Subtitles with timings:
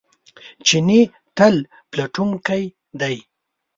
[0.67, 1.01] چیني
[1.37, 1.55] تل
[1.91, 2.63] پلټونکی
[2.99, 3.15] دی.